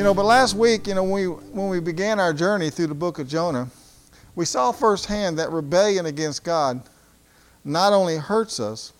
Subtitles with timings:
[0.00, 2.86] You know, but last week, you know, when we, when we began our journey through
[2.86, 3.68] the book of Jonah,
[4.34, 6.80] we saw firsthand that rebellion against God
[7.66, 8.94] not only hurts us,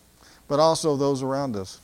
[0.47, 1.79] but also those around us.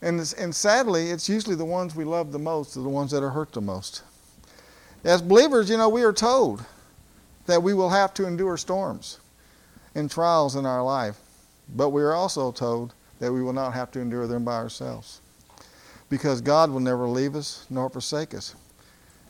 [0.00, 3.24] And, and sadly, it's usually the ones we love the most are the ones that
[3.24, 4.04] are hurt the most.
[5.02, 6.64] As believers, you know, we are told
[7.46, 9.18] that we will have to endure storms
[9.96, 11.18] and trials in our life,
[11.74, 15.20] but we are also told that we will not have to endure them by ourselves
[16.08, 18.54] because God will never leave us nor forsake us.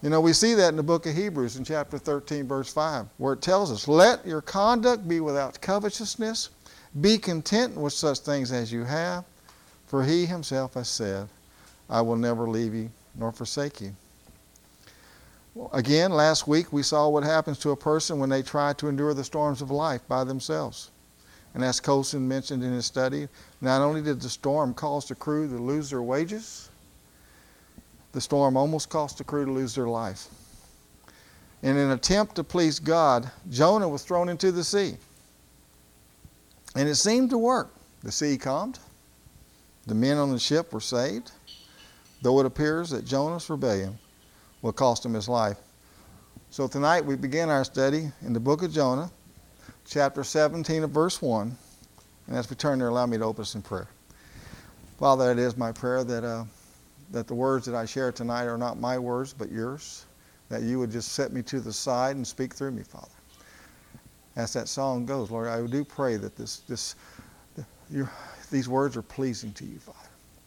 [0.02, 3.06] You know, we see that in the book of Hebrews in chapter 13, verse 5,
[3.16, 6.50] where it tells us, Let your conduct be without covetousness,
[7.00, 9.24] be content with such things as you have,
[9.86, 11.28] for he himself has said,
[11.88, 13.94] I will never leave you nor forsake you.
[15.72, 19.14] Again, last week we saw what happens to a person when they try to endure
[19.14, 20.90] the storms of life by themselves.
[21.54, 23.28] And as Colson mentioned in his study,
[23.60, 26.68] not only did the storm cause the crew to lose their wages,
[28.12, 30.26] the storm almost cost the crew to lose their life.
[31.62, 34.96] In an attempt to please God, Jonah was thrown into the sea.
[36.76, 37.72] And it seemed to work.
[38.02, 38.78] The sea calmed.
[39.86, 41.30] The men on the ship were saved,
[42.22, 43.98] though it appears that Jonah's rebellion
[44.60, 45.58] will cost him his life.
[46.50, 49.10] So tonight we begin our study in the book of Jonah,
[49.86, 51.56] chapter 17 of verse 1.
[52.26, 53.88] And as we turn there, allow me to open us in prayer.
[54.98, 56.44] Father, it is my prayer that, uh,
[57.10, 60.06] that the words that I share tonight are not my words, but yours.
[60.48, 63.08] That you would just set me to the side and speak through me, Father.
[64.36, 66.96] As that song goes, Lord, I do pray that this, this,
[67.90, 68.10] your,
[68.50, 69.98] these words are pleasing to you, Father.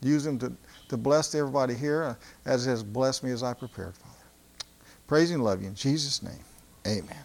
[0.01, 0.51] Use them to,
[0.89, 4.13] to bless everybody here as it has blessed me as I prepared, Father.
[5.07, 6.43] Praise and love you in Jesus' name.
[6.85, 7.23] Amen.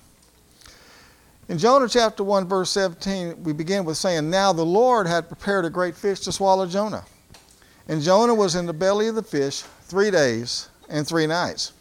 [1.48, 5.64] In Jonah chapter 1, verse 17, we begin with saying, Now the Lord had prepared
[5.64, 7.04] a great fish to swallow Jonah.
[7.88, 11.72] And Jonah was in the belly of the fish three days and three nights.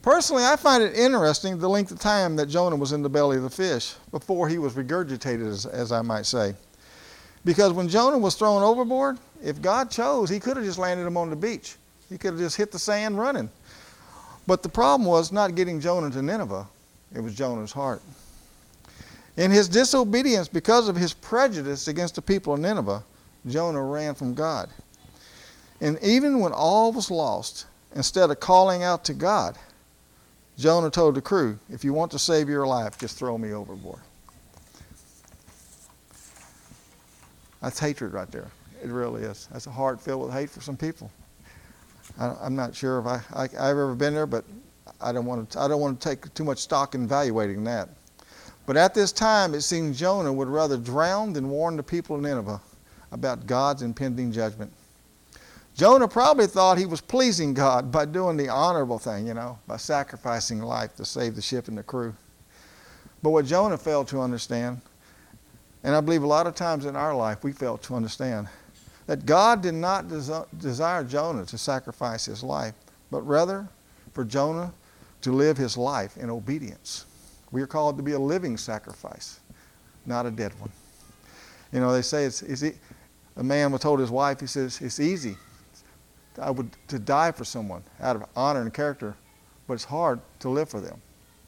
[0.00, 3.36] Personally, I find it interesting the length of time that Jonah was in the belly
[3.36, 6.54] of the fish before he was regurgitated, as, as I might say.
[7.44, 11.16] Because when Jonah was thrown overboard, if God chose, he could have just landed him
[11.16, 11.76] on the beach.
[12.08, 13.50] He could have just hit the sand running.
[14.46, 16.66] But the problem was not getting Jonah to Nineveh,
[17.14, 18.00] it was Jonah's heart.
[19.36, 23.02] In his disobedience, because of his prejudice against the people of Nineveh,
[23.46, 24.68] Jonah ran from God.
[25.80, 29.58] And even when all was lost, instead of calling out to God,
[30.58, 34.00] Jonah told the crew, If you want to save your life, just throw me overboard.
[37.62, 38.48] That's hatred right there.
[38.82, 39.48] It really is.
[39.52, 41.10] That's a heart filled with hate for some people.
[42.18, 44.44] I, I'm not sure if I, I, I've ever been there, but
[45.00, 47.88] I don't, want to, I don't want to take too much stock in evaluating that.
[48.66, 52.22] But at this time, it seems Jonah would rather drown than warn the people of
[52.22, 52.60] Nineveh
[53.10, 54.72] about God's impending judgment.
[55.74, 59.78] Jonah probably thought he was pleasing God by doing the honorable thing, you know, by
[59.78, 62.14] sacrificing life to save the ship and the crew.
[63.22, 64.80] But what Jonah failed to understand,
[65.82, 68.48] and I believe a lot of times in our life we fail to understand,
[69.06, 72.74] that God did not desi- desire Jonah to sacrifice his life,
[73.10, 73.66] but rather
[74.12, 74.72] for Jonah
[75.22, 77.06] to live his life in obedience.
[77.52, 79.38] We are called to be a living sacrifice,
[80.06, 80.72] not a dead one.
[81.72, 82.74] You know, they say it's, it's e-
[83.36, 85.36] a man was told his wife, he says, it's easy
[86.40, 89.14] I would to die for someone out of honor and character,
[89.66, 91.00] but it's hard to live for them,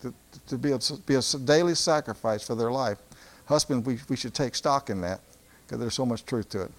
[0.03, 0.13] to,
[0.47, 2.99] to be, a, be a daily sacrifice for their life.
[3.47, 5.21] Husband, we, we should take stock in that
[5.67, 6.71] because there's so much truth to it.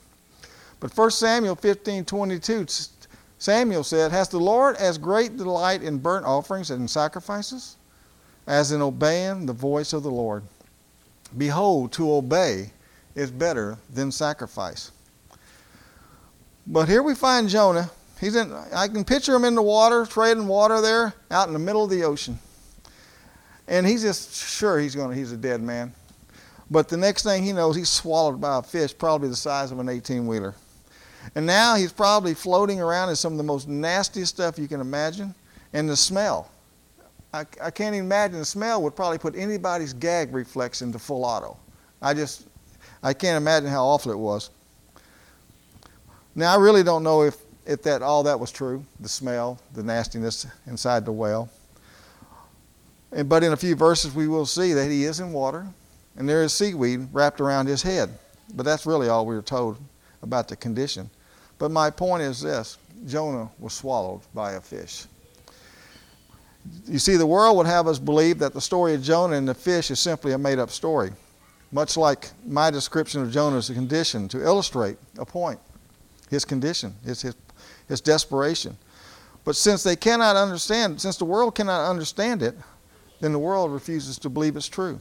[0.80, 2.66] But 1 Samuel 15 22,
[3.38, 7.78] Samuel said, Has the Lord as great delight in burnt offerings and sacrifices
[8.48, 10.44] as in obeying the voice of the Lord?
[11.38, 12.72] Behold, to obey
[13.16, 14.92] is better than sacrifice.
[16.68, 17.90] But here we find Jonah.
[18.20, 21.60] He's in, I can picture him in the water, trading water there, out in the
[21.60, 22.40] middle of the ocean.
[23.68, 25.94] And he's just sure he's going to, he's a dead man.
[26.70, 29.80] But the next thing he knows, he's swallowed by a fish, probably the size of
[29.80, 30.56] an 18 wheeler.
[31.36, 34.82] And now he's probably floating around in some of the most nastiest stuff you can
[34.82, 35.34] imagine.
[35.74, 36.50] And the smell.
[37.36, 41.58] I, I can't imagine the smell would probably put anybody's gag reflex into full auto.
[42.02, 42.48] I just,
[43.04, 44.52] I can't imagine how awful it was.
[46.34, 47.36] Now, I really don't know if,
[47.66, 51.50] if that all that was true the smell, the nastiness inside the whale.
[53.12, 55.66] And, but in a few verses, we will see that he is in water
[56.16, 58.18] and there is seaweed wrapped around his head.
[58.54, 59.78] But that's really all we were told
[60.22, 61.10] about the condition.
[61.58, 65.06] But my point is this Jonah was swallowed by a fish.
[66.88, 69.54] You see, the world would have us believe that the story of Jonah and the
[69.54, 71.12] fish is simply a made up story,
[71.72, 75.60] much like my description of Jonah's condition to illustrate a point
[76.30, 77.36] his condition, his, his,
[77.88, 78.76] his desperation.
[79.44, 82.56] But since they cannot understand, since the world cannot understand it,
[83.22, 85.00] then the world refuses to believe it's true.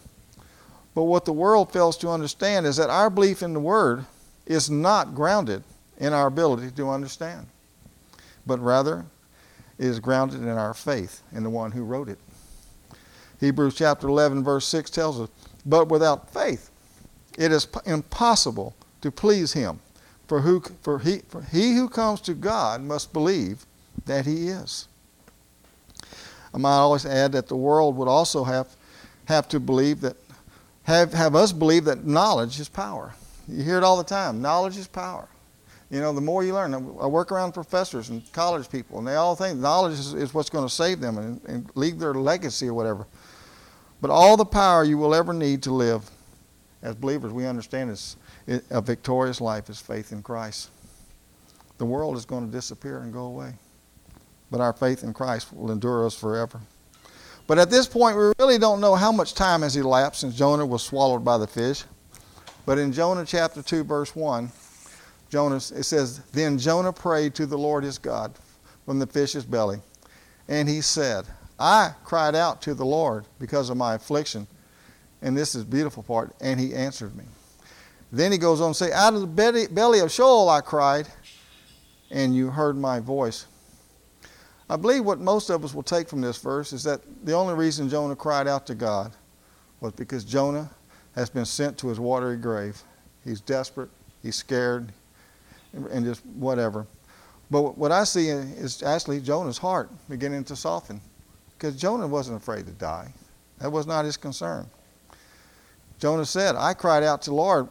[0.94, 4.04] But what the world fails to understand is that our belief in the Word
[4.46, 5.64] is not grounded
[5.98, 7.46] in our ability to understand,
[8.46, 9.06] but rather
[9.78, 12.18] is grounded in our faith in the one who wrote it.
[13.40, 15.28] Hebrews chapter 11, verse 6 tells us,
[15.66, 16.70] But without faith,
[17.36, 19.80] it is impossible to please him.
[20.26, 23.66] For, who, for, he, for he who comes to God must believe
[24.06, 24.88] that he is.
[26.54, 28.68] I might always add that the world would also have,
[29.26, 30.16] have to believe that,
[30.84, 33.14] have, have us believe that knowledge is power.
[33.48, 35.28] You hear it all the time knowledge is power.
[35.90, 39.16] You know, the more you learn, I work around professors and college people, and they
[39.16, 42.68] all think knowledge is, is what's going to save them and, and leave their legacy
[42.68, 43.06] or whatever.
[44.00, 46.10] But all the power you will ever need to live
[46.82, 48.16] as believers, we understand is
[48.70, 50.68] a victorious life is faith in Christ.
[51.78, 53.54] The world is going to disappear and go away,
[54.50, 56.60] but our faith in Christ will endure us forever.
[57.46, 60.64] But at this point, we really don't know how much time has elapsed since Jonah
[60.64, 61.84] was swallowed by the fish.
[62.66, 64.50] But in Jonah chapter 2, verse 1,
[65.28, 68.32] Jonah, it says, Then Jonah prayed to the Lord his God
[68.84, 69.80] from the fish's belly.
[70.48, 71.24] And he said,
[71.58, 74.46] I cried out to the Lord because of my affliction.
[75.22, 76.34] And this is beautiful part.
[76.40, 77.24] And he answered me.
[78.12, 81.08] Then he goes on to say, Out of the belly of Sheol I cried,
[82.10, 83.46] and you heard my voice.
[84.68, 87.54] I believe what most of us will take from this verse is that the only
[87.54, 89.12] reason Jonah cried out to God
[89.80, 90.70] was because Jonah
[91.14, 92.80] has been sent to his watery grave.
[93.24, 93.90] He's desperate,
[94.22, 94.92] he's scared,
[95.90, 96.86] and just whatever.
[97.50, 101.00] But what I see is actually Jonah's heart beginning to soften
[101.56, 103.12] because Jonah wasn't afraid to die.
[103.58, 104.66] That was not his concern.
[105.98, 107.68] Jonah said, I cried out to the Lord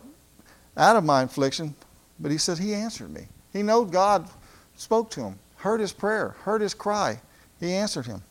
[0.77, 1.75] out of my affliction,
[2.19, 3.27] but he said he answered me.
[3.51, 4.27] He knew God
[4.75, 7.21] spoke to him, heard his prayer, heard his cry.
[7.59, 8.23] He answered him.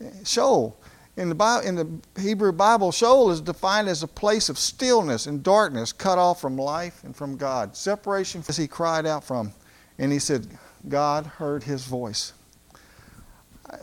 [0.00, 0.76] Eh, Sheol,
[1.16, 5.26] in the, Bible, in the Hebrew Bible, Sheol is defined as a place of stillness
[5.26, 7.76] and darkness, cut off from life and from God.
[7.76, 9.52] Separation as he cried out from.
[9.98, 10.48] And he said,
[10.88, 12.32] God heard his voice.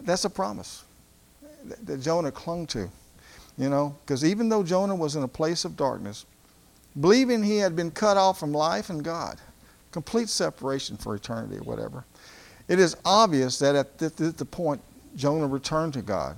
[0.01, 0.83] That's a promise
[1.83, 2.89] that Jonah clung to.
[3.57, 6.25] You know, because even though Jonah was in a place of darkness,
[6.99, 9.39] believing he had been cut off from life and God,
[9.91, 12.03] complete separation for eternity or whatever,
[12.67, 14.81] it is obvious that at the point
[15.15, 16.37] Jonah returned to God.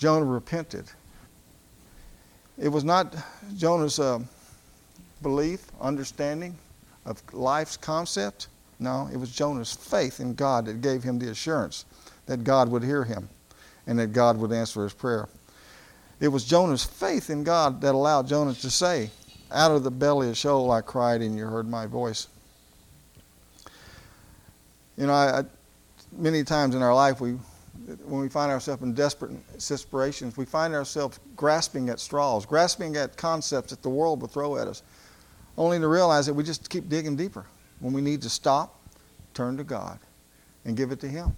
[0.00, 0.86] Jonah repented.
[2.56, 3.14] It was not
[3.54, 4.20] Jonah's uh,
[5.20, 6.56] belief, understanding
[7.04, 8.48] of life's concept.
[8.78, 11.84] No, it was Jonah's faith in God that gave him the assurance
[12.24, 13.28] that God would hear him
[13.86, 15.28] and that God would answer his prayer.
[16.18, 19.10] It was Jonah's faith in God that allowed Jonah to say,
[19.52, 22.26] Out of the belly of Sheol I cried, and you heard my voice.
[24.96, 25.44] You know, I, I,
[26.16, 27.36] many times in our life we
[28.04, 33.16] when we find ourselves in desperate situations, we find ourselves grasping at straws, grasping at
[33.16, 34.82] concepts that the world will throw at us,
[35.56, 37.44] only to realize that we just keep digging deeper
[37.80, 38.78] when we need to stop,
[39.34, 39.98] turn to God,
[40.64, 41.34] and give it to Him.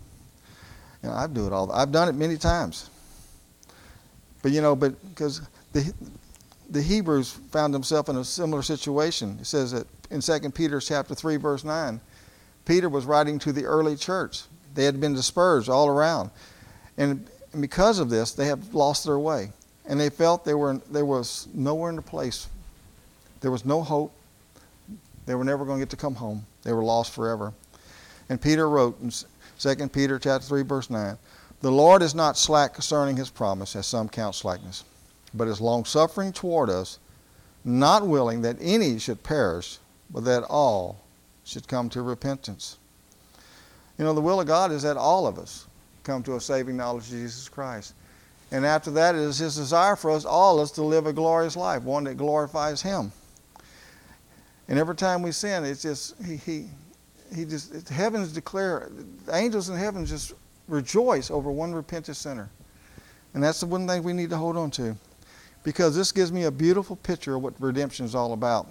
[1.03, 1.71] Know, I do it all.
[1.73, 2.89] I've done it many times.
[4.43, 5.93] But you know, but because the
[6.73, 9.39] the Hebrews found themselves in a similar situation.
[9.41, 12.01] It says that in 2 Peter chapter 3 verse 9,
[12.65, 14.43] Peter was writing to the early church
[14.75, 16.31] they had been dispersed all around.
[16.97, 17.29] And
[17.61, 19.52] because of this, they had lost their way.
[19.87, 22.49] And they felt they were, there was nowhere in the place.
[23.41, 24.12] There was no hope.
[25.26, 26.47] They were never going to get to come home.
[26.62, 27.52] They were lost forever.
[28.29, 29.11] And Peter wrote in
[29.59, 31.17] 2 Peter chapter 3, verse 9,
[31.61, 34.85] The Lord is not slack concerning his promise, as some count slackness,
[35.35, 36.99] but is longsuffering toward us,
[37.64, 39.79] not willing that any should perish,
[40.11, 41.00] but that all
[41.45, 42.79] should come to repentance.
[43.99, 45.67] You know, the will of God is that all of us
[46.03, 47.95] come to a saving knowledge of Jesus Christ.
[48.51, 51.57] And after that, it is his desire for us all us to live a glorious
[51.57, 53.13] life, one that glorifies him.
[54.69, 56.67] And every time we sin, it's just he he
[57.35, 58.91] he just heavens declare
[59.27, 60.35] the angels in heaven just
[60.69, 62.51] rejoice over one repentant sinner.
[63.35, 64.97] And that's the one thing we need to hold on to.
[65.65, 68.67] Because this gives me a beautiful picture of what redemption is all about.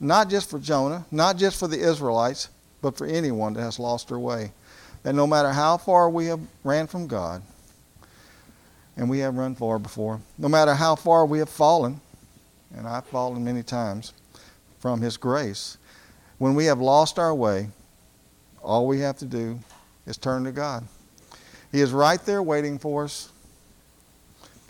[0.00, 2.50] Not just for Jonah, not just for the Israelites,
[2.82, 4.52] but for anyone that has lost their way.
[5.02, 7.42] That no matter how far we have ran from God,
[8.96, 12.00] and we have run far before, no matter how far we have fallen,
[12.76, 14.12] and I've fallen many times
[14.78, 15.78] from His grace,
[16.38, 17.68] when we have lost our way,
[18.62, 19.58] all we have to do
[20.06, 20.84] is turn to God.
[21.72, 23.30] He is right there waiting for us,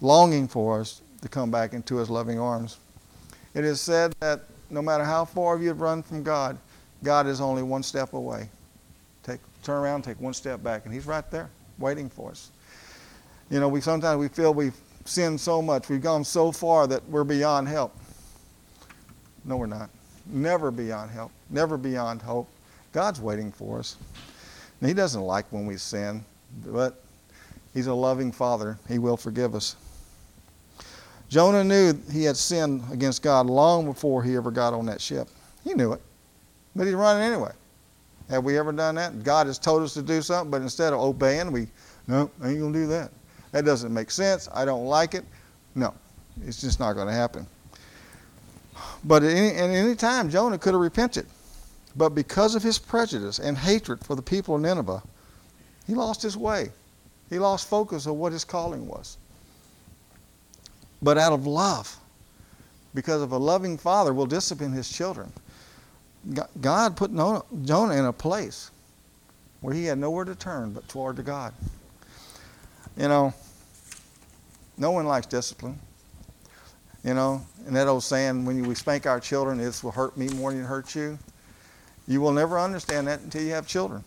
[0.00, 2.78] longing for us to come back into His loving arms.
[3.54, 6.58] It is said that no matter how far you've run from God,
[7.02, 8.48] God is only one step away.
[9.22, 12.50] Take, turn around, take one step back, and He's right there waiting for us.
[13.50, 17.06] You know, we sometimes we feel we've sinned so much, we've gone so far that
[17.08, 17.96] we're beyond help.
[19.44, 19.90] No, we're not.
[20.26, 21.30] Never beyond help.
[21.50, 22.48] Never beyond hope.
[22.92, 23.96] God's waiting for us.
[24.80, 26.24] And He doesn't like when we sin,
[26.66, 27.02] but
[27.74, 28.78] He's a loving Father.
[28.88, 29.76] He will forgive us.
[31.28, 35.28] Jonah knew he had sinned against God long before he ever got on that ship.
[35.64, 36.00] He knew it,
[36.76, 37.52] but he's running anyway.
[38.28, 39.22] Have we ever done that?
[39.22, 41.68] God has told us to do something, but instead of obeying, we,
[42.06, 43.10] no, I ain't going to do that.
[43.52, 44.48] That doesn't make sense.
[44.52, 45.24] I don't like it.
[45.74, 45.94] No,
[46.44, 47.46] it's just not going to happen.
[49.04, 51.26] But at any, at any time, Jonah could have repented.
[51.96, 55.02] But because of his prejudice and hatred for the people of Nineveh,
[55.86, 56.70] he lost his way.
[57.30, 59.16] He lost focus of what his calling was.
[61.00, 61.96] But out of love,
[62.94, 65.32] because of a loving father will discipline his children.
[66.60, 68.70] God put Jonah in a place
[69.60, 71.54] where he had nowhere to turn but toward to God.
[72.96, 73.34] You know,
[74.76, 75.78] no one likes discipline.
[77.04, 80.28] You know, and that old saying, when we spank our children, this will hurt me
[80.28, 81.18] more than it hurts you.
[82.08, 84.02] You will never understand that until you have children.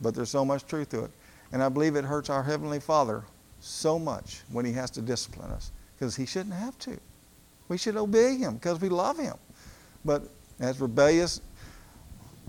[0.00, 1.10] But there's so much truth to it.
[1.52, 3.24] And I believe it hurts our Heavenly Father
[3.60, 6.98] so much when He has to discipline us because He shouldn't have to.
[7.68, 9.34] We should obey Him because we love Him.
[10.04, 10.28] But
[10.60, 11.40] as rebellious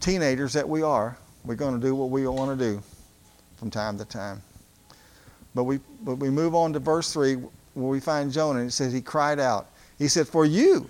[0.05, 2.81] teenagers that we are, we're going to do what we want to do
[3.57, 4.39] from time to time.
[5.55, 8.71] But we, but we move on to verse 3 where we find Jonah and it
[8.71, 9.67] says he cried out.
[9.97, 10.87] He said, For you,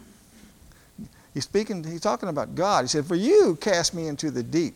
[1.34, 2.84] he's speaking, he's talking about God.
[2.84, 4.76] He said, For you cast me into the deep,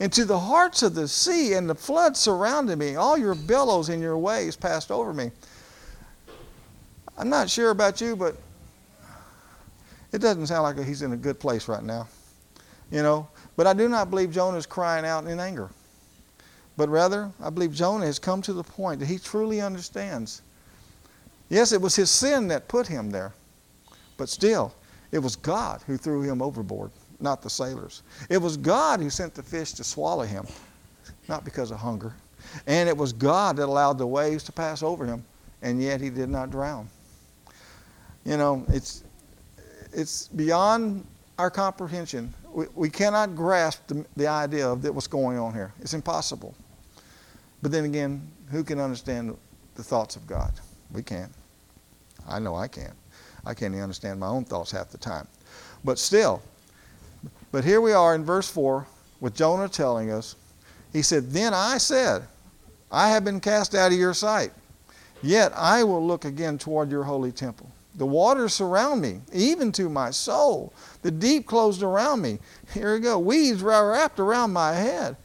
[0.00, 2.96] into the hearts of the sea, and the flood surrounded me.
[2.96, 5.30] All your billows and your waves passed over me.
[7.18, 8.34] I'm not sure about you, but
[10.10, 12.08] it doesn't sound like he's in a good place right now.
[12.90, 15.70] You know, but I do not believe Jonah is crying out in anger.
[16.76, 20.42] But rather, I believe Jonah has come to the point that he truly understands.
[21.48, 23.32] Yes, it was his sin that put him there,
[24.16, 24.74] but still,
[25.12, 28.02] it was God who threw him overboard, not the sailors.
[28.28, 30.46] It was God who sent the fish to swallow him,
[31.28, 32.14] not because of hunger.
[32.66, 35.24] And it was God that allowed the waves to pass over him,
[35.62, 36.88] and yet he did not drown.
[38.24, 39.04] You know, it's,
[39.92, 41.06] it's beyond
[41.38, 42.32] our comprehension.
[42.54, 45.74] We, we cannot grasp the, the idea of what's going on here.
[45.80, 46.54] It's impossible.
[47.60, 49.36] But then again, who can understand
[49.74, 50.52] the thoughts of God?
[50.92, 51.32] We can't.
[52.28, 52.94] I know I can't.
[53.44, 55.26] I can't even understand my own thoughts half the time.
[55.82, 56.40] But still,
[57.50, 58.86] but here we are in verse 4
[59.20, 60.36] with Jonah telling us,
[60.92, 62.22] he said, Then I said,
[62.90, 64.52] I have been cast out of your sight,
[65.22, 67.70] yet I will look again toward your holy temple.
[67.96, 70.72] The waters surround me, even to my soul.
[71.04, 72.38] The deep closed around me.
[72.72, 73.18] Here we go.
[73.18, 75.16] Weeds were wrapped around my head.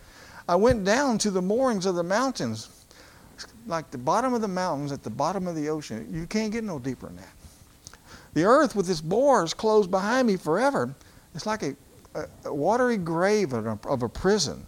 [0.45, 2.85] I went down to the moorings of the mountains,
[3.65, 6.05] like the bottom of the mountains at the bottom of the ocean.
[6.11, 7.93] You can't get no deeper than that.
[8.33, 10.93] The earth with its bars closed behind me forever.
[11.33, 11.77] It's like a,
[12.13, 14.65] a, a watery grave of a, of a prison.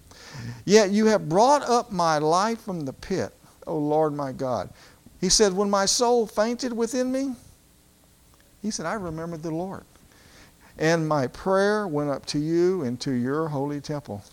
[0.64, 3.34] Yet you have brought up my life from the pit,
[3.68, 4.70] O Lord my God.
[5.20, 7.36] He said, When my soul fainted within me,
[8.62, 9.84] he said, I remembered the Lord.
[10.78, 14.24] And my prayer went up to you into your holy temple.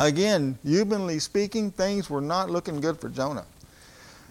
[0.00, 3.46] Again, humanly speaking, things were not looking good for Jonah.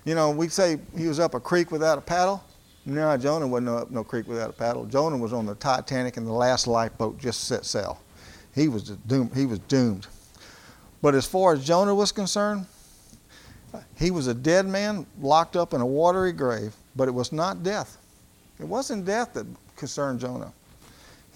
[0.06, 2.44] You know, we say he was up a creek without a paddle.
[2.86, 4.86] No, Jonah wasn't up no creek without a paddle.
[4.86, 8.00] Jonah was on the Titanic and the last lifeboat just set sail.
[8.56, 9.36] He was doomed.
[9.36, 10.08] He was doomed.
[11.02, 12.66] But as far as Jonah was concerned,
[13.98, 16.74] he was a dead man locked up in a watery grave.
[16.96, 17.98] But it was not death.
[18.60, 19.46] It wasn't death that
[19.76, 20.54] concerned Jonah.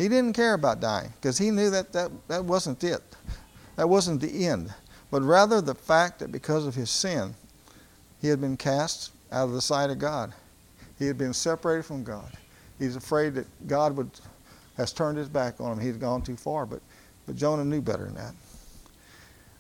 [0.02, 3.04] He didn't care about dying because he knew that, that that wasn't it.
[3.76, 4.74] That wasn't the end,
[5.12, 7.36] but rather the fact that because of his sin,
[8.20, 10.34] he had been cast out of the sight of God.
[10.98, 12.32] He had been separated from God.
[12.80, 14.10] He's afraid that God would
[14.76, 15.80] has turned his back on him.
[15.80, 16.82] He'd gone too far, but
[17.28, 18.34] but Jonah knew better than that.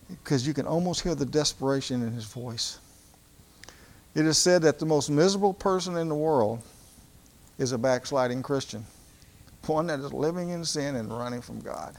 [0.09, 2.79] Because you can almost hear the desperation in his voice.
[4.15, 6.63] It is said that the most miserable person in the world
[7.59, 8.83] is a backsliding Christian,
[9.67, 11.95] one that is living in sin and running from God.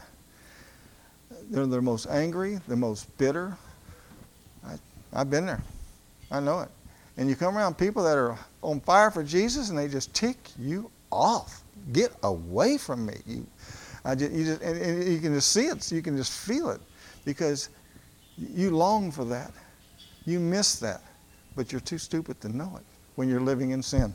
[1.49, 3.57] They're the most angry, the most bitter.
[4.65, 4.75] I,
[5.13, 5.61] I've been there.
[6.31, 6.69] I know it.
[7.17, 10.37] And you come around people that are on fire for Jesus and they just tick
[10.57, 11.61] you off.
[11.91, 13.15] Get away from me.
[13.27, 13.45] You,
[14.05, 15.91] I just, you just, and, and you can just see it.
[15.91, 16.81] You can just feel it
[17.25, 17.69] because
[18.37, 19.51] you long for that.
[20.25, 21.01] You miss that,
[21.55, 22.83] but you're too stupid to know it
[23.15, 24.13] when you're living in sin.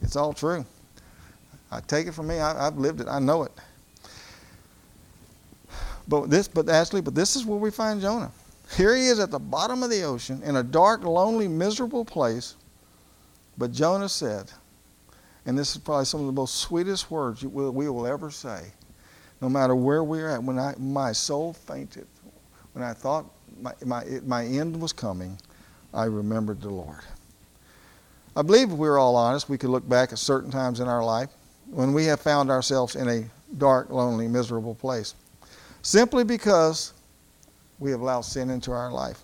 [0.00, 0.64] It's all true.
[1.70, 2.40] I take it from me.
[2.40, 3.08] I, have lived it.
[3.08, 3.52] I know it.
[6.06, 8.32] But this, but actually, but this is where we find Jonah.
[8.76, 12.54] Here he is at the bottom of the ocean in a dark, lonely, miserable place.
[13.58, 14.50] But Jonah said,
[15.44, 18.72] and this is probably some of the most sweetest words we will ever say,
[19.40, 20.42] no matter where we're at.
[20.42, 22.06] When I, my soul fainted,
[22.72, 23.26] when I thought
[23.60, 25.38] my, my, my end was coming,
[25.92, 27.00] I remembered the Lord.
[28.36, 30.88] I believe if we were all honest, we could look back at certain times in
[30.88, 31.30] our life
[31.70, 33.24] when we have found ourselves in a
[33.56, 35.14] dark, lonely, miserable place.
[35.82, 36.92] Simply because
[37.78, 39.22] we have allowed sin into our life.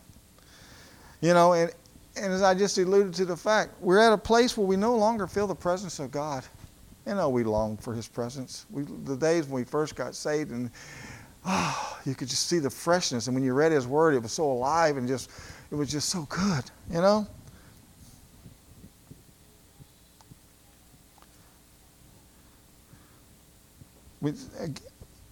[1.20, 1.72] You know, and,
[2.16, 4.96] and as I just alluded to the fact, we're at a place where we no
[4.96, 6.44] longer feel the presence of God.
[7.06, 8.66] You know, we long for His presence.
[8.70, 10.70] We, the days when we first got saved, and
[11.44, 13.26] oh, you could just see the freshness.
[13.26, 15.30] And when you read His Word, it was so alive and just,
[15.70, 16.70] it was just so good.
[16.90, 17.26] You know.
[24.24, 24.32] We,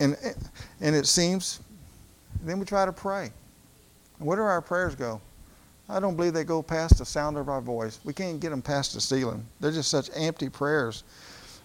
[0.00, 0.16] and
[0.80, 1.61] and it seems.
[2.44, 3.30] Then we try to pray.
[4.18, 5.20] Where do our prayers go?
[5.88, 8.00] I don't believe they go past the sound of our voice.
[8.04, 9.44] We can't get them past the ceiling.
[9.61, 11.04] They're just such empty prayers,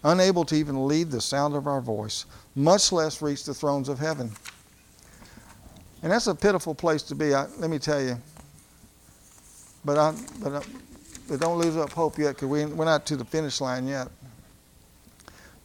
[0.04, 3.98] unable to even lead the sound of our voice, much less reach the thrones of
[3.98, 4.30] heaven.
[6.02, 7.34] And that's a pitiful place to be.
[7.34, 8.16] I, let me tell you.
[9.84, 10.62] But I, but, I,
[11.28, 14.08] but don't lose up hope yet, because we, we're not to the finish line yet.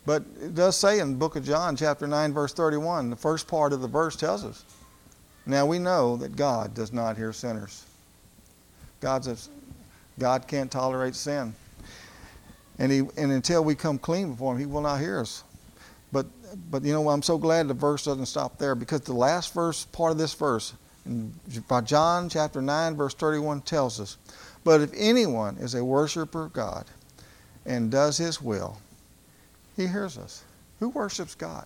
[0.06, 3.48] But it does say in the book of John, chapter 9, verse 31, the first
[3.48, 4.66] part of the verse tells us.
[5.46, 7.86] Now we know that God does not hear sinners.
[9.00, 9.38] God's a,
[10.20, 11.54] God can't tolerate sin.
[12.80, 15.44] And, he, and until we come clean before Him, He will not hear us.
[16.12, 16.26] But,
[16.70, 19.86] but you know, I'm so glad the verse doesn't stop there because the last verse,
[19.86, 20.74] part of this verse,
[21.68, 24.18] by John chapter 9, verse 31, tells us,
[24.64, 26.86] But if anyone is a worshiper of God
[27.66, 28.78] and does His will,
[29.76, 30.44] He hears us.
[30.80, 31.66] Who worships God?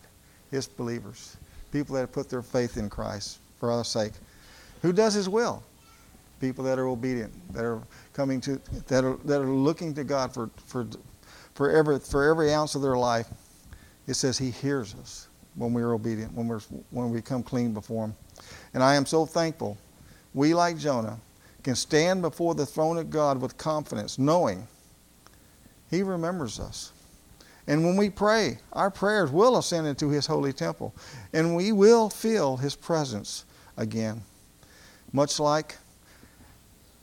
[0.51, 1.37] His believers,
[1.71, 4.13] people that have put their faith in Christ for our sake.
[4.81, 5.63] Who does His will?
[6.39, 7.81] people that are obedient, that are
[8.13, 10.87] coming to, that are, that are looking to God for, for,
[11.55, 13.27] for, every, for every ounce of their life.
[14.07, 17.73] It says He hears us when we are obedient, when, we're, when we come clean
[17.73, 18.15] before Him.
[18.73, 19.77] And I am so thankful
[20.33, 21.19] we, like Jonah,
[21.63, 24.67] can stand before the throne of God with confidence, knowing
[25.89, 26.91] He remembers us.
[27.67, 30.95] And when we pray, our prayers will ascend into His holy temple,
[31.33, 34.21] and we will feel His presence again.
[35.11, 35.77] Much like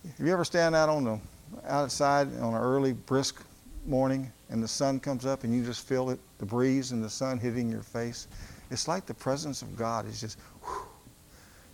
[0.04, 1.18] if you ever stand out on the
[1.66, 3.42] outside on an early brisk
[3.86, 7.10] morning and the sun comes up and you just feel it, the breeze and the
[7.10, 8.28] sun hitting your face?
[8.70, 10.86] It's like the presence of God is just, whew,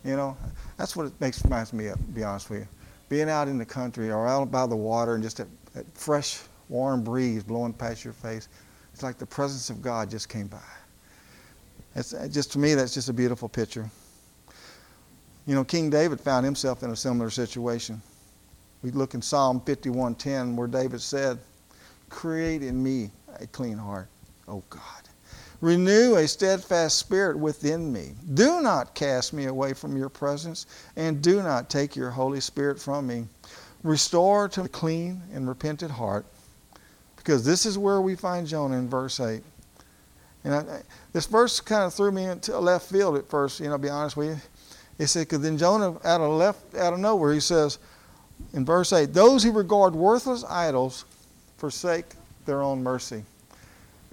[0.04, 0.36] you know,
[0.76, 1.96] that's what it makes reminds me of.
[1.96, 2.68] To be honest with you,
[3.08, 6.40] being out in the country or out by the water and just that, that fresh,
[6.68, 8.48] warm breeze blowing past your face,
[8.92, 10.58] it's like the presence of God just came by.
[11.94, 13.90] It's uh, just to me, that's just a beautiful picture.
[15.46, 18.00] You know, King David found himself in a similar situation.
[18.82, 21.38] We look in Psalm 51:10 where David said,
[22.08, 24.08] "Create in me a clean heart,
[24.48, 24.82] O God.
[25.60, 28.14] Renew a steadfast spirit within me.
[28.32, 32.80] Do not cast me away from your presence, and do not take your Holy Spirit
[32.80, 33.26] from me.
[33.82, 36.24] Restore to a clean and repentant heart."
[37.20, 39.42] Because this is where we find Jonah in verse 8.
[40.42, 43.72] And I, this verse kind of threw me into left field at first, you know,
[43.72, 44.36] to be honest with you.
[44.98, 47.78] It said, because then Jonah, out of left, out of nowhere, he says,
[48.54, 51.04] in verse 8 those who regard worthless idols
[51.58, 52.06] forsake
[52.46, 53.22] their own mercy.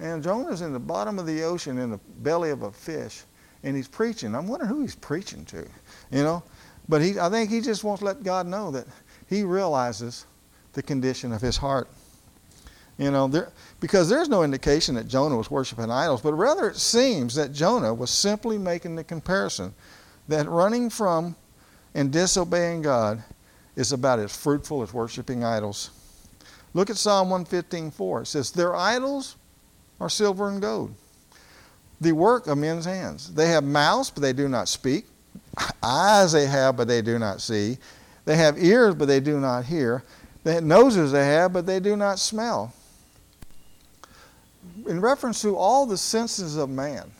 [0.00, 3.22] And Jonah's in the bottom of the ocean in the belly of a fish,
[3.64, 4.34] and he's preaching.
[4.34, 5.66] I'm wondering who he's preaching to,
[6.12, 6.42] you know.
[6.88, 8.86] But he, I think he just wants to let God know that
[9.28, 10.26] he realizes
[10.74, 11.88] the condition of his heart.
[12.98, 16.76] You know, there, because there's no indication that Jonah was worshiping idols, but rather it
[16.76, 19.72] seems that Jonah was simply making the comparison
[20.26, 21.36] that running from
[21.94, 23.22] and disobeying God
[23.76, 25.90] is about as fruitful as worshiping idols.
[26.74, 28.22] Look at Psalm 115:4.
[28.22, 29.36] It says, Their idols
[30.00, 30.92] are silver and gold,
[32.00, 33.32] the work of men's hands.
[33.32, 35.06] They have mouths, but they do not speak.
[35.82, 37.78] Eyes they have, but they do not see.
[38.24, 40.02] They have ears, but they do not hear.
[40.44, 42.74] They have noses they have, but they do not smell.
[44.86, 47.10] In reference to all the senses of man,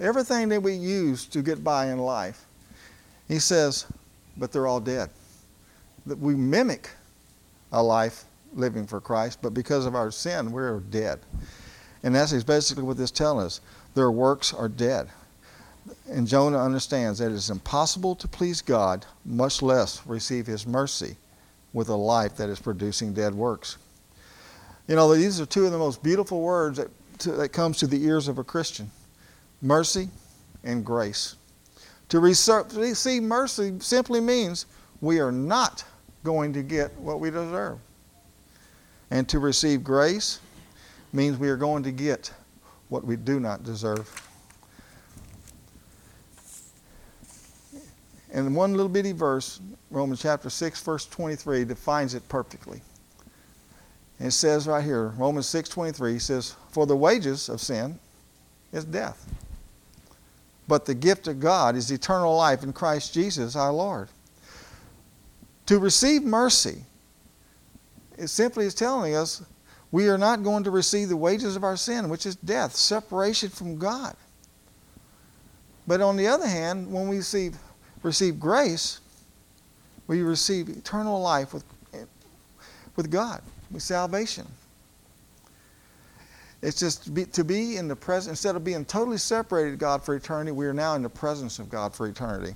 [0.00, 2.44] everything that we use to get by in life,
[3.28, 3.86] he says,
[4.36, 5.10] but they're all dead.
[6.06, 6.90] That we mimic
[7.72, 11.20] a life living for Christ, but because of our sin, we're dead.
[12.02, 13.60] And that's basically what this tells us.
[13.94, 15.08] Their works are dead.
[16.08, 21.16] And Jonah understands that it is impossible to please God, much less receive his mercy
[21.72, 23.78] with a life that is producing dead works.
[24.88, 26.88] You know, these are two of the most beautiful words that,
[27.20, 28.90] to, that comes to the ears of a Christian.
[29.60, 30.08] Mercy
[30.62, 31.36] and grace.
[32.10, 34.66] To receive mercy simply means
[35.00, 35.84] we are not
[36.22, 37.78] going to get what we deserve.
[39.10, 40.40] And to receive grace
[41.12, 42.32] means we are going to get
[42.88, 44.08] what we do not deserve.
[48.32, 52.82] And one little bitty verse, Romans chapter 6, verse 23, defines it perfectly.
[54.18, 57.98] It says right here, Romans 6, 23, says, For the wages of sin
[58.72, 59.26] is death.
[60.68, 64.08] But the gift of God is eternal life in Christ Jesus our Lord.
[65.66, 66.84] To receive mercy,
[68.16, 69.42] it simply is telling us
[69.92, 73.50] we are not going to receive the wages of our sin, which is death, separation
[73.50, 74.16] from God.
[75.86, 77.56] But on the other hand, when we receive,
[78.02, 79.00] receive grace,
[80.06, 81.64] we receive eternal life with,
[82.96, 84.46] with God, with salvation.
[86.62, 89.76] It's just to be, to be in the presence, instead of being totally separated to
[89.76, 92.54] God for eternity, we are now in the presence of God for eternity.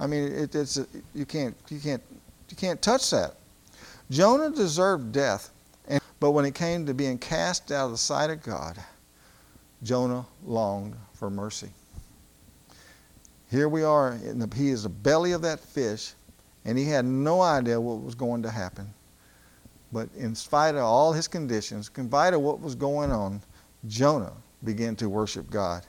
[0.00, 0.78] I mean, it, it's
[1.14, 2.02] you can't you can't
[2.48, 3.34] you can't touch that.
[4.10, 5.50] Jonah deserved death,
[5.88, 8.76] and, but when it came to being cast out of the sight of God,
[9.82, 11.70] Jonah longed for mercy.
[13.50, 16.12] Here we are, the, he is the belly of that fish,
[16.64, 18.92] and he had no idea what was going to happen.
[19.94, 23.40] But in spite of all his conditions, in spite of what was going on,
[23.86, 24.32] Jonah
[24.64, 25.86] began to worship God.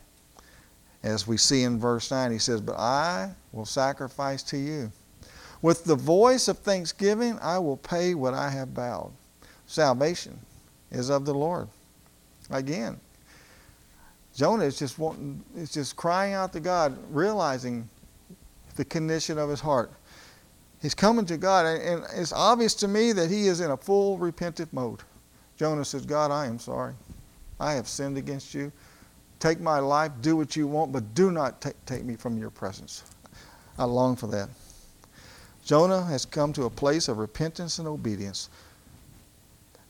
[1.02, 4.92] As we see in verse 9, he says, But I will sacrifice to you.
[5.64, 9.12] With the voice of thanksgiving, I will pay what I have vowed.
[9.66, 10.40] Salvation
[10.92, 11.68] is of the Lord.
[12.52, 13.00] Again,
[14.36, 17.90] Jonah is just wanting, is just crying out to God, realizing
[18.76, 19.92] the condition of his heart.
[20.82, 24.18] He's coming to God, and it's obvious to me that he is in a full
[24.18, 25.02] repentant mode.
[25.58, 26.94] Jonah says, God, I am sorry.
[27.60, 28.72] I have sinned against you.
[29.40, 32.50] Take my life, do what you want, but do not take, take me from your
[32.50, 33.04] presence.
[33.78, 34.50] I long for that.
[35.64, 38.50] Jonah has come to a place of repentance and obedience.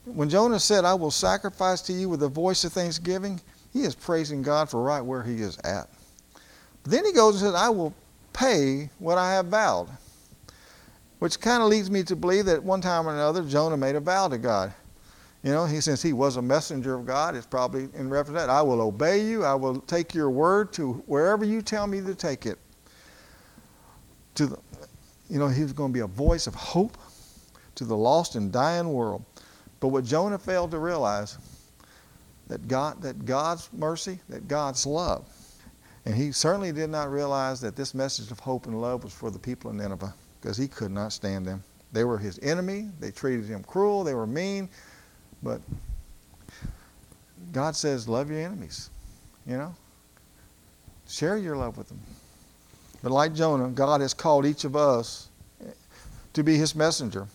[0.06, 3.42] When Jonah said, I will sacrifice to you with a voice of thanksgiving,
[3.74, 5.90] he is praising God for right where he is at.
[6.84, 7.94] But then he goes and says, I will
[8.32, 9.90] pay what I have vowed.
[11.26, 14.00] Which kind of leads me to believe that one time or another, Jonah made a
[14.00, 14.72] vow to God.
[15.42, 18.46] You know, he since he was a messenger of God, it's probably in reference to
[18.46, 18.50] that.
[18.52, 19.44] I will obey you.
[19.44, 22.60] I will take your word to wherever you tell me to take it.
[24.36, 24.60] To the,
[25.28, 26.96] you know, he was going to be a voice of hope
[27.74, 29.26] to the lost and dying world.
[29.80, 31.40] But what Jonah failed to realize
[32.50, 35.28] that God, that God's mercy, that God's love,
[36.06, 39.32] and he certainly did not realize that this message of hope and love was for
[39.32, 40.14] the people of Nineveh
[40.46, 41.64] because he could not stand them.
[41.92, 42.90] They were his enemy.
[43.00, 44.04] They treated him cruel.
[44.04, 44.70] They were mean.
[45.42, 45.60] But
[47.52, 48.92] God says, love your enemies.
[49.48, 49.76] You know?
[51.08, 52.00] Share your love with them.
[53.02, 55.30] But like Jonah, God has called each of us
[56.34, 57.26] to be his messenger,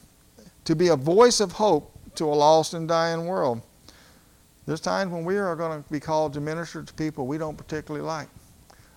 [0.64, 3.60] to be a voice of hope to a lost and dying world.
[4.66, 7.56] There's times when we are going to be called to minister to people we don't
[7.56, 8.28] particularly like.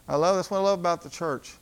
[0.07, 1.55] I love that's what I love about the church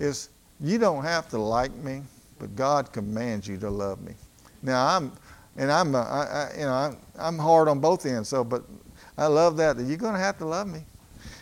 [0.00, 0.30] is
[0.62, 2.02] you don't have to like me,
[2.38, 4.14] but God commands you to love me.
[4.62, 5.12] Now I'm,
[5.56, 8.28] and I'm, uh, I, I, you know, I'm, I'm hard on both ends.
[8.28, 8.62] So, but
[9.18, 9.76] I love that.
[9.76, 10.80] That you're going to have to love me.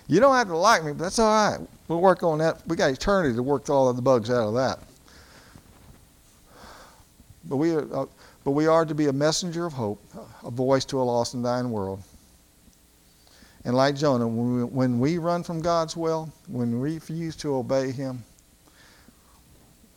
[0.09, 1.61] You don't have to like me, but that's all right.
[1.87, 2.67] We'll work on that.
[2.67, 4.81] We got eternity to work all of the bugs out of that.
[7.45, 8.07] But we, are, uh,
[8.45, 10.03] but we are to be a messenger of hope,
[10.45, 12.03] a voice to a lost and dying world.
[13.65, 17.55] And like Jonah, when we, when we run from God's will, when we refuse to
[17.55, 18.25] obey Him,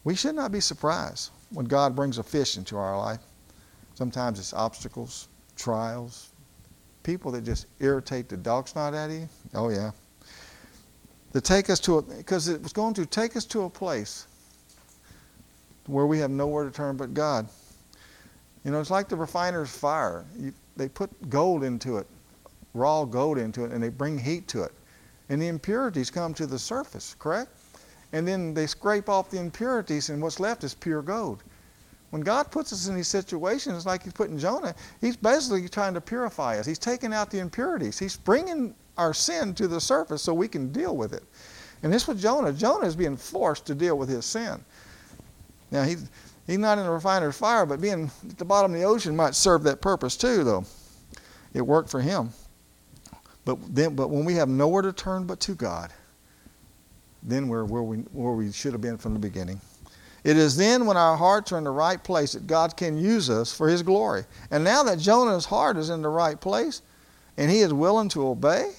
[0.04, 3.20] we should not be surprised when God brings a fish into our life.
[3.96, 6.30] Sometimes it's obstacles, trials,
[7.04, 9.30] people that just irritate the dog's not at you.
[9.54, 9.92] Oh, yeah.
[11.34, 14.28] To take us to a, because it was going to take us to a place
[15.88, 17.48] where we have nowhere to turn but God.
[18.64, 20.26] You know, it's like the refiner's fire.
[20.38, 22.08] You, they put gold into it,
[22.74, 24.72] raw gold into it, and they bring heat to it.
[25.30, 27.52] And the impurities come to the surface, correct?
[28.14, 31.44] And then they scrape off the impurities, and what's left is pure gold.
[32.12, 36.02] When God puts us in these situations, like He's putting Jonah, He's basically trying to
[36.02, 36.66] purify us.
[36.68, 37.98] He's taking out the impurities.
[37.98, 41.24] He's bringing our sin to the surface so we can deal with it.
[41.82, 42.54] And this was Jonah.
[42.54, 44.64] Jonah is being forced to deal with his sin.
[45.72, 46.08] Now, he's,
[46.46, 49.34] he's not in the refiner's fire, but being at the bottom of the ocean might
[49.34, 50.66] serve that purpose too, though.
[51.56, 52.30] It worked for him.
[53.44, 55.92] But, then, but when we have nowhere to turn but to God,
[57.24, 59.60] then we're where we, where we should have been from the beginning.
[60.24, 63.30] It is then when our hearts are in the right place that God can use
[63.30, 64.24] us for His glory.
[64.52, 66.82] And now that Jonah's heart is in the right place
[67.38, 68.72] and he is willing to obey,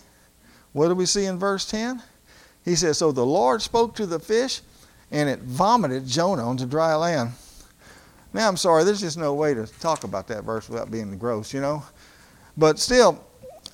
[0.73, 2.03] what do we see in verse 10?
[2.65, 4.63] He says, So the Lord spoke to the fish
[5.11, 7.33] and it vomited Jonah onto dry land.
[8.33, 11.55] Now, I'm sorry, there's just no way to talk about that verse without being gross,
[11.55, 11.85] you know.
[12.57, 13.25] But still,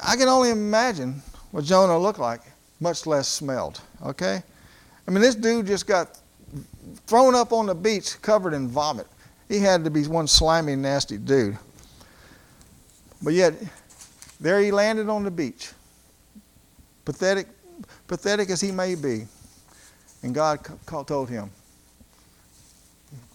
[0.05, 2.43] I can only imagine what Jonah looked like,
[2.79, 4.43] much less smelled, okay?
[5.07, 6.19] I mean, this dude just got
[7.07, 9.07] thrown up on the beach covered in vomit.
[9.49, 11.59] He had to be one slimy, nasty dude.
[13.23, 13.55] But yet,
[14.41, 15.73] there he landed on the beach.
[17.05, 17.49] Pathetic,
[18.07, 19.27] pathetic as he may be.
[20.23, 21.51] And God called, told him,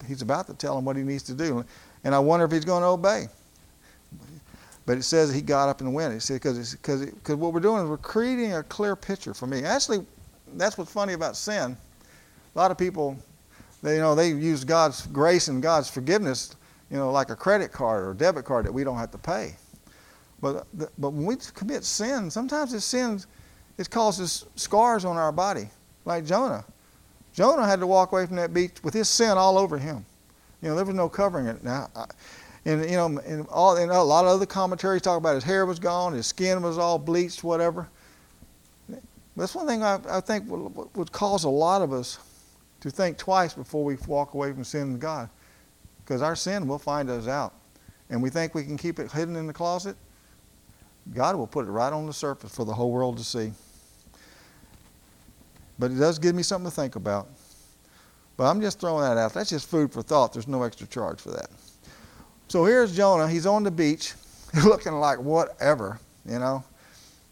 [0.07, 1.65] He's about to tell him what he needs to do.
[2.03, 3.27] And I wonder if he's going to obey.
[4.85, 6.13] But it says he got up and went.
[6.13, 9.63] It said because because what we're doing is we're creating a clear picture for me.
[9.63, 10.05] Actually,
[10.53, 11.77] that's what's funny about sin.
[12.55, 13.17] A lot of people,
[13.81, 16.55] they you know they use God's grace and God's forgiveness,
[16.89, 19.55] you know, like a credit card or debit card that we don't have to pay.
[20.41, 23.27] But but when we commit sin, sometimes it sins,
[23.77, 25.69] it causes scars on our body,
[26.05, 26.63] like Jonah.
[27.33, 30.05] Jonah had to walk away from that beach with his sin all over him.
[30.61, 31.63] You know, there was no covering it.
[31.63, 31.89] Now,
[32.63, 35.65] and you know, and all and a lot of other commentaries talk about his hair
[35.65, 37.89] was gone, his skin was all bleached, whatever.
[39.35, 42.19] That's one thing I, I think would, would cause a lot of us
[42.81, 45.29] to think twice before we walk away from sin to God,
[46.03, 47.53] because our sin will find us out,
[48.09, 49.97] and we think we can keep it hidden in the closet.
[51.13, 53.51] God will put it right on the surface for the whole world to see.
[55.77, 57.27] But it does give me something to think about.
[58.37, 59.33] But I'm just throwing that out.
[59.33, 60.33] That's just food for thought.
[60.33, 61.49] There's no extra charge for that.
[62.47, 63.27] So here's Jonah.
[63.27, 64.13] He's on the beach,
[64.65, 66.63] looking like whatever, you know.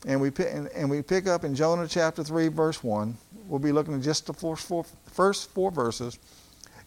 [0.05, 0.31] And we
[0.75, 3.17] and we pick up in Jonah chapter 3, verse 1.
[3.47, 6.19] We'll be looking at just the first four, first four verses.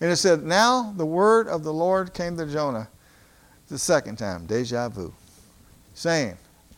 [0.00, 2.88] And it said, Now the word of the Lord came to Jonah
[3.68, 5.12] the second time, deja vu,
[5.94, 6.36] saying,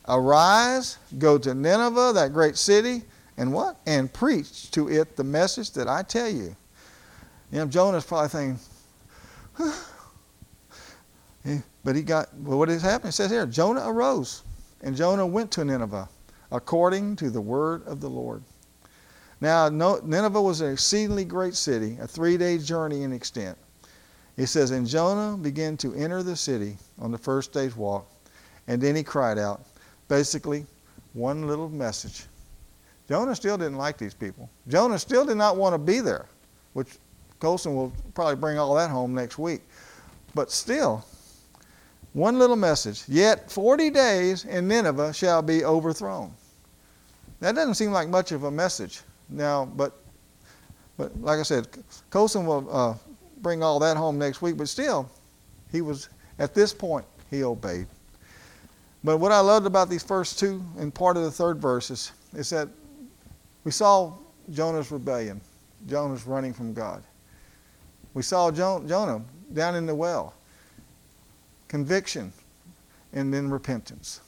[0.08, 3.02] Arise, go to Nineveh, that great city
[3.38, 3.76] and what?
[3.86, 6.56] And preach to it the message that I tell you.
[7.52, 8.58] You know, Jonah's probably thinking,
[11.84, 13.10] but he got, well, what has happened?
[13.10, 14.42] It says here, Jonah arose,
[14.82, 16.08] and Jonah went to Nineveh,
[16.50, 18.42] according to the word of the Lord.
[19.40, 23.56] Now, Nineveh was an exceedingly great city, a three day journey in extent.
[24.36, 28.10] It says, And Jonah began to enter the city on the first day's walk,
[28.66, 29.62] and then he cried out.
[30.08, 30.66] Basically,
[31.12, 32.24] one little message
[33.08, 34.50] Jonah still didn't like these people.
[34.68, 36.26] Jonah still did not want to be there,
[36.74, 36.98] which
[37.40, 39.62] Colson will probably bring all that home next week.
[40.34, 41.04] But still,
[42.18, 43.04] one little message.
[43.08, 46.32] Yet 40 days and Nineveh shall be overthrown.
[47.40, 49.92] That doesn't seem like much of a message now, but
[50.96, 51.68] but like I said,
[52.10, 52.94] Colson will uh,
[53.40, 54.56] bring all that home next week.
[54.56, 55.08] But still,
[55.70, 56.08] he was
[56.40, 57.86] at this point he obeyed.
[59.04, 62.50] But what I loved about these first two and part of the third verses is
[62.50, 62.68] that
[63.62, 64.12] we saw
[64.50, 65.40] Jonah's rebellion,
[65.86, 67.04] Jonah's running from God.
[68.14, 70.34] We saw Jonah down in the well,
[71.68, 72.32] conviction,
[73.12, 74.20] and then repentance.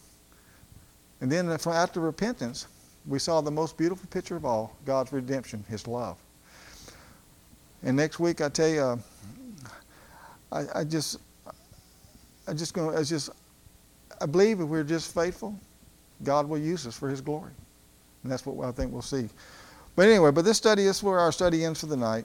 [1.20, 2.66] And then after repentance,
[3.06, 6.18] we saw the most beautiful picture of all God's redemption, His love.
[7.82, 8.96] And next week, I tell you, uh,
[10.52, 11.18] I, I, just,
[12.46, 13.30] I just going, I just,
[14.20, 15.54] I believe if we're just faithful,
[16.22, 17.52] God will use us for His glory.
[18.22, 19.28] And that's what I think we'll see.
[19.96, 22.18] But anyway, but this study, is where our study ends for the night.